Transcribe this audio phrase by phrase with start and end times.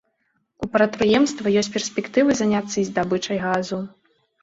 [0.65, 3.85] У прадпрыемства ёсць перспектывы заняцца і здабычай газу.